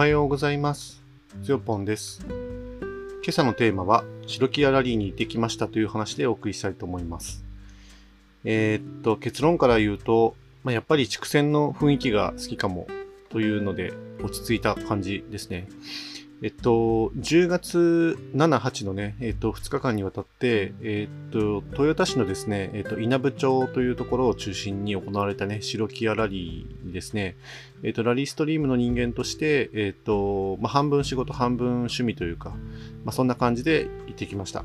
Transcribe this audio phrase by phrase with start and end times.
[0.00, 1.02] はようございます。
[1.44, 2.24] つよぽんです。
[2.26, 7.44] 今朝のテーマは、白木屋ラリーに行ってきましたという話でお送りしたいと思います。
[8.44, 12.86] えーっと、結論から言うと、まあ、やっぱり畜生の雰囲気が好きかも
[13.28, 13.92] というので、
[14.22, 15.68] 落ち着いた感じですね。
[16.42, 27.36] えっと、10月7、8のね、えっと、2日間にわたって、えっと、豊田市のですね、えっと、稲部町というところを中心に行われたね、白木屋ラリーですね、
[27.82, 32.50] えっと、ラリーストリームの人間として、えっと、まあ、半分仕事、半分趣味というか、
[33.04, 34.64] まあ、そんな感じで行ってきました。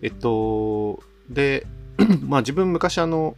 [0.00, 1.66] えっと、で、
[2.26, 3.36] まあ、自分昔あの、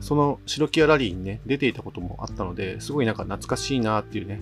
[0.00, 4.40] その白木屋ラリーにね、出ていたこともあったので、すごいなんか懐かしいなっていうね、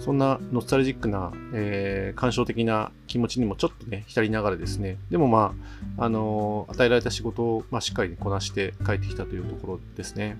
[0.00, 5.54] そんなノスタルジックな、えー感傷的な気持ちにもちょっとね、浸りながらですね、でもま
[5.98, 10.36] あ、あの与えられた仕事を、まあ、しっかりこなして帰ってきたというところですね。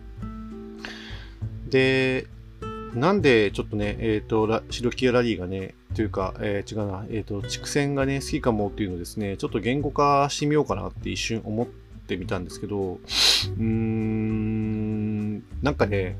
[1.69, 2.27] で、
[2.95, 11.67] なんでちょっとね、えっ、と、ラ白木屋ラリーがね、というか、えー違うな、えっ、と、畜産がね、好きかもっていうのをですね、ちょっと言語化してみようかなって一瞬思っ
[12.07, 16.17] てみたんですけど、うーん、なんかね、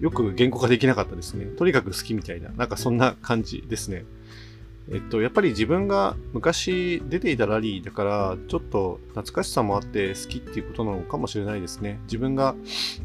[0.00, 1.44] よく言語化できなかったですね。
[1.44, 4.04] とにかく好きみたいな、なんかそんな感じですね。
[4.92, 12.00] えっと、やっぱり自分が昔出ていたラリーだから、ちょっと懐かしさもあって好きっていうことなのかもしれないですね。
[12.04, 12.56] 自分が、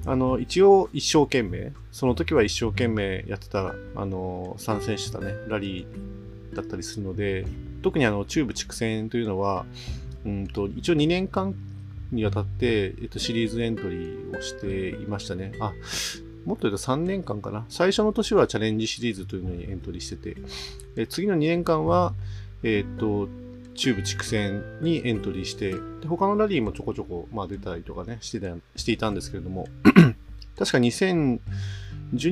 [0.05, 7.45] あの、一応一生懸命、その時は一生懸命やってた、あの、参戦してたね、ラリーだったりするので、
[7.83, 9.65] 特にあの、中部畜産というのは、
[10.25, 11.53] うんと、一応2年間
[12.11, 15.53] にわたって、えっと、シリーズエントリーをしていましたね。
[15.59, 15.73] あ、
[16.45, 17.65] もっと言うと3年間かな。
[17.69, 20.37] 最初の年はチャレンジシリーズというのにエントリーしてて、
[20.95, 22.13] え次の2年間は、
[22.63, 23.27] えっ、と、
[23.73, 29.67] 中部畜産にエントリーして、で他のラリーもちょこちょこ、まあ、出たりとかね、してたしていたんですけれども、
[30.57, 31.39] 確か2012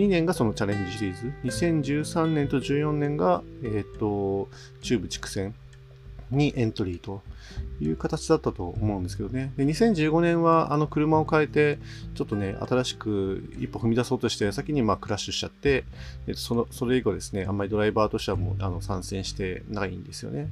[0.08, 4.48] 年がそのチャレンジシリーズ、2013年と14年が、えっ、と、
[4.82, 5.54] 中部畜産
[6.34, 7.22] にエントリーと
[7.80, 9.54] いう形だったと思うんですけどね。
[9.58, 11.80] で2015年はあの車を変えて、
[12.16, 15.84] ちょっとね、新しく一歩踏み出そうとして、先にまクラッシュしちゃって、
[16.28, 20.50] え、そのそれ以降ですね、あんまりドライバーとしてはもうあの参戦してないんですよね。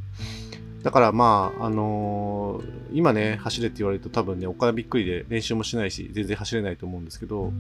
[0.84, 7.54] だからまあ、あのー今ね、走れって言われると多分ね、お金びっくりで練習もしないし、全然走れないと思うんですけど、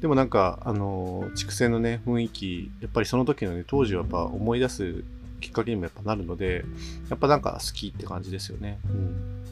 [0.00, 5.04] でもなんか、あのー畜産のね、雰囲気、やっぱりその時のね、当時はやっぱ思い出す
[5.40, 6.64] きっかけにもやっぱなるので、
[7.10, 8.78] やっぱなんか好きって感じですよね。
[8.86, 9.44] うん。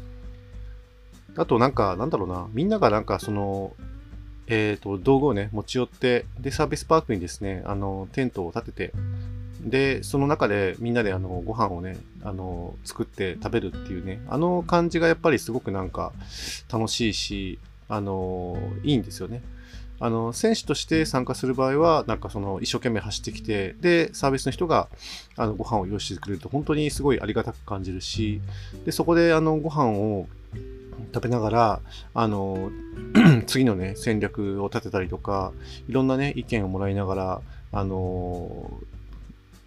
[1.37, 3.75] あとなんか、なんだろうな、みんながなんかその、
[4.47, 8.93] えっ、と、道具をね、持ち寄って、で、サービスパークにですね、あの、テントを立てて、
[9.62, 16.12] で、その中でみんなであの、ご飯をね、あの、作って食べるっていうね、あの感じがやっぱりすごくなんか
[16.70, 19.43] 楽しいし、あの、いいんですよね。
[20.03, 24.89] あの、選手として参加する場合は、なんかその、一生懸命走ってきて、で、サービスの人が、
[25.37, 28.41] あの、ご飯を用意してくれると、本当にすごいありがたく感じるし、
[28.85, 30.27] で、そこで、あの、ご飯を
[31.15, 31.81] 食べながら、
[32.15, 32.73] あの、
[33.47, 35.53] 次のね、戦略を立てたりとか、
[35.89, 38.73] いろんなね、意見をもらいながら、あの、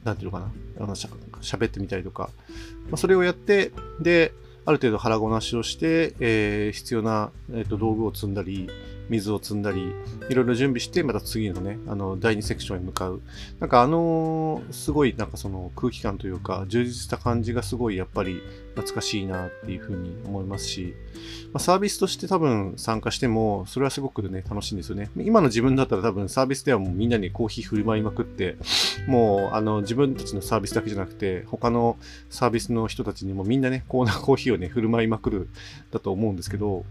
[0.04, 0.52] なんていうのかな、
[0.82, 1.10] あのしゃ
[1.42, 2.30] 喋ってみたりとか、
[2.90, 4.34] まあ、それをやって、で、
[4.66, 8.70] ある程度腹ごなしをして、えー必要な、えーと道具を積んだり、
[9.10, 9.94] 水を積んだり、
[10.30, 13.22] いろいろ準備して、また次のね、あの、第2セクションへ向かう。
[13.60, 18.42] なんかあのすごい、なんかその空気感というか、充実した感じがすごい、やっぱり
[18.76, 20.96] 懐かしいなっていうふうに思いますし、
[21.54, 25.10] まあ、サービスとして多分参加しても、それはすごくね、楽しいんですよね。
[25.18, 28.58] 今の自分だったら多分サービスではもうみんなにコーヒー振る舞いまくって、
[29.08, 31.98] もう、あの、自分たちのサービスだけじゃなくて、他の
[32.30, 35.50] サービスの人たちにもみんなね、コーナーコーヒーをね、振る舞いまくる
[35.92, 36.86] だと思うんですけど、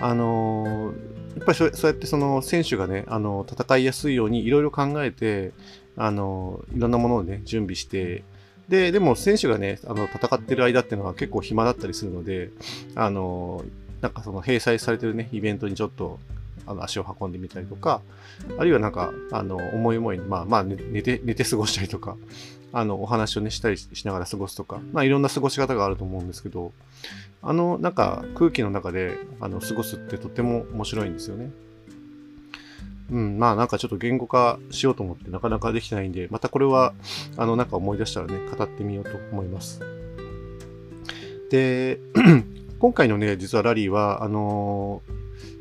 [0.00, 0.92] あの
[1.36, 5.52] やっぱりそうやってその選手がね、あの、戦いやすいようにいろいろ考えて、
[5.96, 8.24] あの、いろんなものをね、準備して、
[8.68, 12.50] で、でも選手がね、あの、戦ってる間っていうのは結構暇だったりするので、
[12.94, 13.64] あの、
[14.00, 16.18] なんかその閉鎖されてるね、イベントにちょっと、
[16.66, 18.00] あの、足を運んでみたりとか、
[18.58, 22.16] あるいはなんか、あの、思い思いに、まあまあ、寝て、寝て過ごしたりとか、
[22.72, 26.72] あの、お話をね、したりしながら過ごすとか、まあいろんな過ごし方があると思うんですけど、
[27.42, 31.50] あの、なんか空気の中で、あの、過ごすってとっても面白いんですよね。
[33.10, 36.94] うん、まあなんかちょっと言語化しようと思ってなかなかできてないんで、またこれは、
[37.36, 39.80] あの、なんか思い出したらね、語ってみようと思います。
[41.50, 41.98] で、
[42.78, 45.02] 今回のね、実はラリーは、あの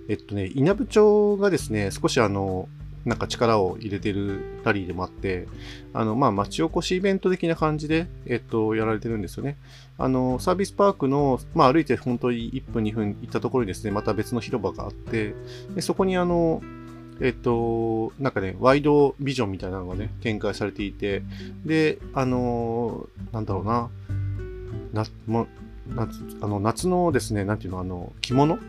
[0.08, 2.68] えっとね、稲部町がですね、少しあの、
[3.06, 5.48] なんか力を入れてるラリーでもあって、
[5.94, 9.58] あの、まあ、町おこしイベント的な感じで、えっと、やられてるんですよね。
[9.98, 15.34] あの、サービスパークの、まあ、歩いて本当に1分2分行ったところにですね、また別の広場があって、
[15.76, 16.62] でそこにあの、
[17.22, 21.24] えっと、なんかね、ワイドビジョンみたいなのがね、展開されていて、
[21.66, 23.90] で、あのなんだろうな、
[24.94, 25.48] な、も
[25.88, 28.60] 夏あの夏のですね、なんていうの、あの、着物？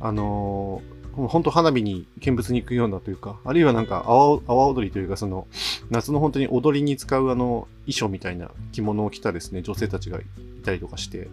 [0.00, 0.82] あの
[1.14, 3.86] 本当花火に見物に行くようなというか、あるいはなん。
[3.86, 5.46] か阿波踊りというか、その
[5.90, 10.24] 夏の本当に踊りに使うあの衣装みたいな着物を着たですね、女性たちがい
[10.64, 11.28] たりとかして、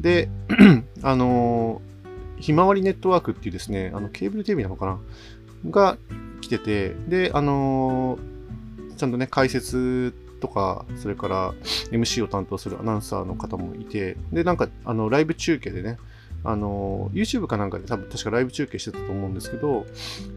[0.00, 0.28] で、
[1.02, 1.80] あの
[2.38, 4.98] ひまわりネットワークっていうですね、あのケーブルテレビなのかな
[5.70, 5.96] が
[6.40, 8.18] 来てて、で、あの
[8.96, 9.12] ちゃん。
[9.12, 11.54] とね、解説とか、それから
[11.90, 14.56] MC を担当するアナウンサーの方もいて、で、なん。
[14.56, 15.98] か、あの、ライブ中継でね、
[16.44, 19.86] あの、YouTube かなんかで多分確かライブ中継してたと思うんですけど、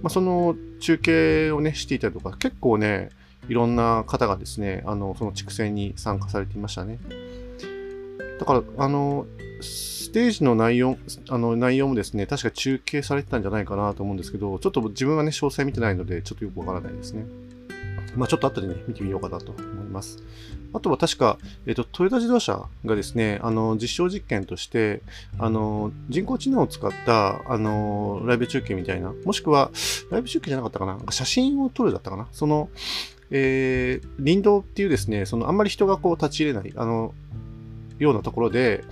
[0.02, 3.10] まあ、その中継をね、していたりとか、結構ね、
[3.48, 7.00] いろんな方がですね、あの、その畜戦に参加されていましたね。
[8.40, 9.26] だから、あの、
[9.62, 10.98] ステージの内容、
[11.30, 17.26] あの内容もですね、確か中継されてたんじゃないかなと思うんですけど、ちょっと自分はね、詳細見てないので、ちょっとよくわからないですね。
[18.16, 20.18] まあ、ちょっと後でね、見てみようかなと思います。
[20.74, 25.02] あとは確か、えっ、と、トヨタ自動車がですね、あの、実証実験として、
[25.38, 29.72] あの、人工知能を使った、あの、ライブ中継みたいな、もしくは、
[30.10, 32.70] ライブ中継じゃなかったかな、写真を撮るだったかな、その、
[33.32, 37.14] えー林道っていうですね、その、あんまり人がこう立ち入れない、あの、
[38.02, 38.84] ようなところで、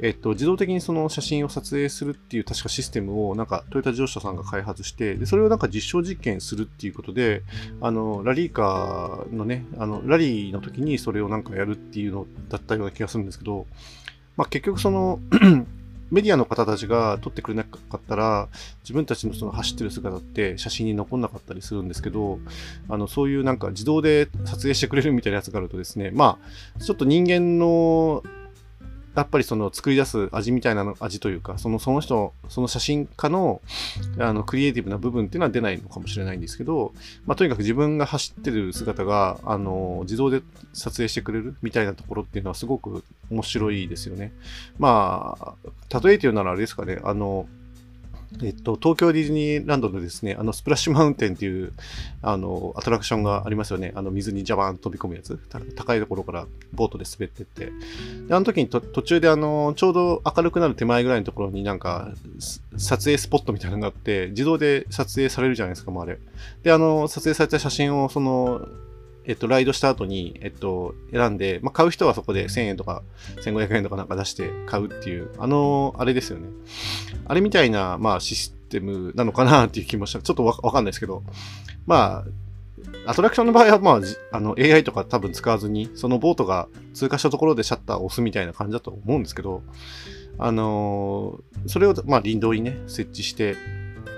[0.00, 7.42] えっと、自動的にその写真を撮影するっていう確かシステムをなんかトヨタ自動車さんが開発して、でそれをなんか実証実験するっていうことで、
[7.82, 13.66] あの、ラリーカーのね、あの、ラリーの時にそれをなんかやるっていうのだったような気がするんですけど、
[14.36, 15.20] まあ結局その、
[16.10, 18.48] メディアの方たちが撮ってくれなかったら、
[18.82, 22.38] 自分たちのその走ってる姿って写真に残んなかったりするんですけど、
[22.88, 26.38] あの、そういうなんか自動で撮影してくれるみたいなやつがあるとですね、ま
[26.76, 28.22] あ、ちょっと人間の
[29.14, 33.60] やっぱりその作り出す味みたいなの味というか、そのその人、その写真家の
[34.18, 36.92] あのクリエイティブな部分っていうのは出ないのかもしれないんですけど、
[37.26, 44.32] まあ、とにかく自分が走ってる姿があの自動で撮影してくれるみたいなところっていうのはすごく面白いですよね。
[44.78, 47.46] まあ、例えて言うならあれですかね、あの、
[48.42, 51.72] えっと、東京ディズニーランドのですね、あの、スプラッシュマウンテンっていう、
[52.22, 53.92] あの、アトラクションがありますよね。
[53.94, 55.38] あの、水にジャバーン飛び込むやつ。
[55.76, 57.66] 高いところからボートで滑ってって。
[58.26, 62.12] で、あの時にと途中で、あの、ちょうど明るくなる手前ぐらいのところになんか、
[62.76, 66.18] 撮影スポットみたいなのがあって、自動で撮影されるじゃないですか、もうあれ。
[66.62, 68.66] で、あの、撮影された写真を、その、
[69.26, 73.02] えっと、ライドした後に、えっと、選んで、まあ、買う人はそこで1000円とか
[73.42, 76.48] 1500円とかなんか出して買うっていう、あの、あれですよね。
[77.26, 80.20] あれみたいな、まあ、システムなのかなっていう気もした。
[80.20, 81.22] ちょっとわかんないですけど、
[81.86, 82.24] ま
[83.06, 84.00] あ、アトラクションの場合は、まあ、
[84.36, 89.62] あの、AI とか多分使わずに、そのボートが通過したところでシャッターを押すみたいな感じだと思うんですけど、
[90.38, 93.56] あのーそれを、まあ、林道にね、設置して、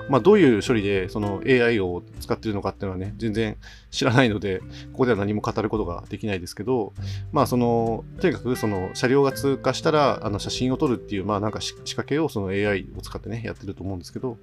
[0.08, 3.56] まあ、どういう処理でその AI を使ってるのかっていうのはね、全然
[3.90, 4.60] 知らないので、
[4.92, 6.92] ここでは何も語ることができないですけど、
[7.32, 14.36] まあ、その、とにかくその車両が通過したら、あの写真を撮るっていう、まあ、なんか仕掛けをその AI を使ってね、やってると思うんですけど、ま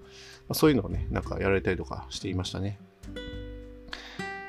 [0.50, 2.80] あ、そういうのをね、なんかやられたりとかしていましたね。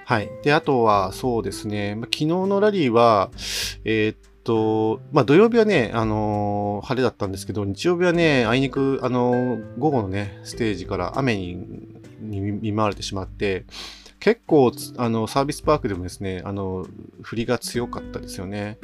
[0.06, 0.28] はい。
[0.42, 3.30] で、あとは、そうですね、まあ、昨日のラリーは、
[3.84, 11.56] えーっと、まあ、土曜日はね、あのー晴れだったんですけど、日曜日はね、あいにく、あのー午後のね、ステージから雨に
[12.20, 13.64] 見舞われてしまって、
[14.20, 16.86] 結構、あの、サービスパークでもですね、あの、
[17.20, 18.78] 振りが強かったですよね。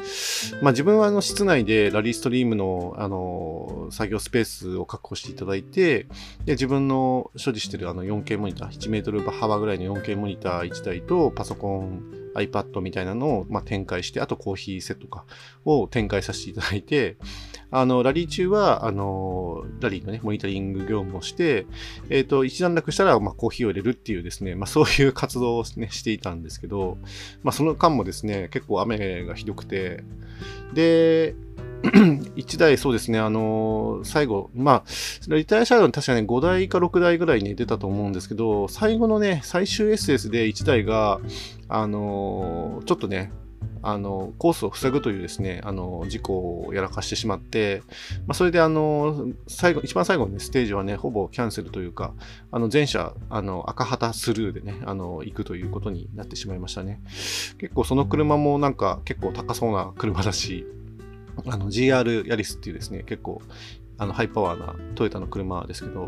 [0.61, 6.05] まあ自分はあの室内でラリーストリームのあの作業スペースを確保していただいて、
[6.45, 15.25] で自分の所持しているあの 4K モニター、1メートル幅ぐらいの 4K モニター1台とパソコン、iPad みたいなのを、まあ、展開して、あとコーヒーセットか
[15.65, 17.17] を展開させていただいて、
[17.71, 21.67] あの、ラリー中は、あの、ラリーのね、モニタリング業務をして、
[22.09, 26.99] えっ、と、一段落したら、まあ、コーヒーを入れるっていうですね、まあ、そういう活動をね、していたんですけど、
[27.43, 30.03] まあ、その間もですね、結構雨がひどくて、
[30.75, 31.35] で、
[32.37, 41.21] 1台そうですね、あの最後、まあ、リタイア車両に確かね、5台か6台ぐらいに出たと思うんですけど、最後のね、最終 SS で1台が、
[41.69, 43.33] あのちょっとね、
[43.83, 47.83] あの、コースを塞ぐというですね、あの、事故をやらかしてしまって、
[48.27, 52.13] まあ、それであの、最後、一番最後の、ね、ステージはね、ほぼキャンセルというか、
[52.51, 57.01] あの、全車、あの、赤旗スルーでね、あの、行くということになってしまいましたね。
[57.59, 60.67] 結構その車もなんか結構高そうな車だし、
[61.47, 63.43] あの GR ヤリスっていうですね、結構
[63.99, 66.07] あのハイパワーなトヨタの車ですけど、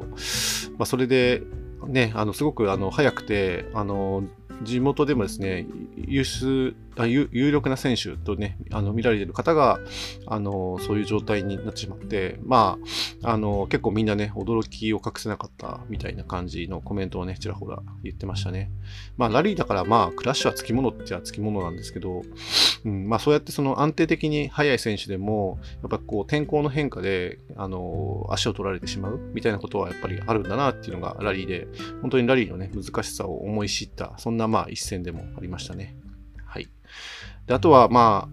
[0.78, 1.42] まあ、それで、
[1.86, 4.24] ね、あのすごくあの速くてあの
[4.62, 5.66] 地元でもですね、
[5.96, 9.80] 優秀あ有力な選手とね、あの見られてる方が、
[10.26, 12.78] あのそういう状態になってしまって、ま
[13.22, 18.70] あ、あの結構みんなね、驚きを隠せなかったみたいな感じのコメントをね、ちらほら言ってましたね。
[19.16, 22.22] まあ、ラリーだから、まあ、クラッシュはつきものっちゃつきものなんですけど、
[22.84, 31.68] うん、まあ、そうやってその安定的に速い選手でも、やっぱこう、天候の変化で、あの足を取られてしまうみたいなことはやっぱりあるんだなっていうのがラリーで、
[32.02, 35.96] 本当にラリーのね、難しさを思い知った、そんなまあ一戦でもありましたね。
[36.44, 36.68] はい。
[37.46, 38.28] であとは、ま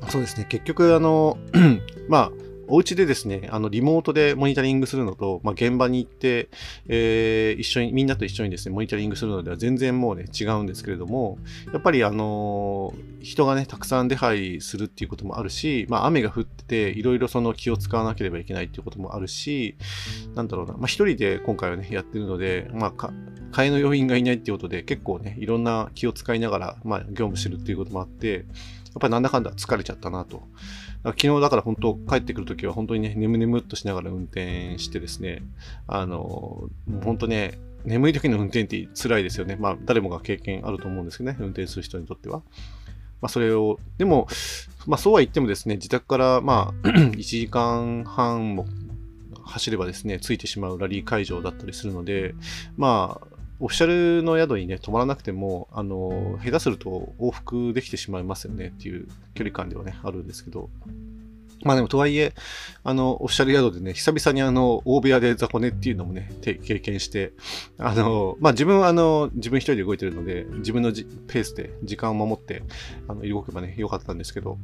[0.00, 1.38] あ、そうですね、結局、あの、
[2.08, 2.32] まあ、
[2.68, 6.50] お家でですね、あの、リモートでモニタリングするのと、まあ、現場に行って、
[6.86, 11.38] えー、一緒に、みんなと一緒にですね、モニタリングするのでは全然もうね、違うんですけれども、
[11.72, 19.76] やっぱりあのー、人がね、たくさん出入りするっていうこともあるし、まあ、雨が降ってて、いろいろその気を使わなければいけないっていうこともあるし、
[20.34, 23.12] なんだろうな、まあ、一人で今回はね、やってるので、まあ、か、
[23.50, 28.44] 替えの要員がいないっていうことで、結構ね、いろんな気を使いながら、まあ、業務してるっていうこともあって、やっ
[29.00, 30.42] ぱりなんだかんだ疲れちゃったなと。
[31.04, 35.42] 昨日だから本当帰ってくるときは本当にね、眠々っとしながら運転してですね、
[35.86, 36.68] あの、
[37.04, 39.56] 本当ね、眠い時の運転って辛いですよね。
[39.56, 42.38] まあ誰もが経験あると思うんですけどね、運転する人にとっては。
[43.20, 44.28] まあそれを、でも、
[44.86, 48.66] まあそうは言ってもですね、自宅からまあ 1時間半も
[49.48, 52.34] 走ればですね、ついてしまうラリー会場だったりするので、
[52.76, 53.27] まあ、
[53.60, 60.70] オフィシャルの宿にね、泊まらなくても、あの、下手すると往復できてしまいますよねっていう距離感ではね、あるんですけど。
[61.64, 62.34] まあでも、とはいえ、
[62.84, 67.32] あの、オフィシャル宿でね、久々にあの、大部屋で雑魚寝っていうのもね、経験して、
[67.78, 72.62] あの、まあ自分はあの、自分一人で動いてるので、自分のペースで時間を守って、
[73.08, 74.56] あの、動けばね、良かったんですけど、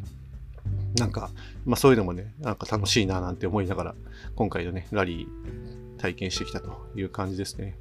[0.96, 1.30] なんか、
[1.66, 3.94] まあそういうのもね、なんか楽しいななんて思いながら、
[4.36, 7.76] 今回のね、ラリー体験してきたという感じですね。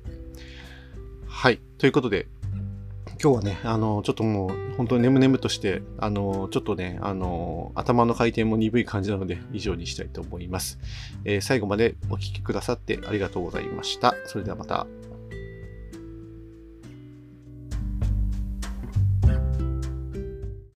[1.43, 1.59] はい。
[1.77, 2.27] ということで、
[3.21, 10.79] 今日はね、あの、ちょっともう、本当に眠々として、あの、ちょっとね、あの、頭の回転も鈍い感じなので、以上にしたいと思います。
[11.25, 14.15] えー、最後までお聴きくださってありがとうございました。
[14.25, 14.88] それではまた。